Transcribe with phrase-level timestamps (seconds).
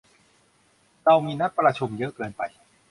[1.05, 2.41] เรามีนัดประชุมเยอะเกินไป